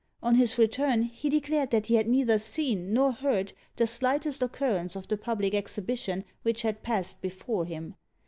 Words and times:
On 0.23 0.33
his 0.33 0.57
return 0.57 1.03
he 1.03 1.29
declared 1.29 1.69
that 1.69 1.85
he 1.85 1.93
had 1.93 2.07
neither 2.07 2.39
seen, 2.39 2.91
nor 2.91 3.11
heard, 3.11 3.53
the 3.75 3.85
slightest 3.85 4.41
occurrence 4.41 4.95
of 4.95 5.07
the 5.07 5.15
public 5.15 5.53
exhibition 5.53 6.25
which 6.41 6.63
had 6.63 6.81
passed 6.81 7.21
before 7.21 7.65
him. 7.65 7.93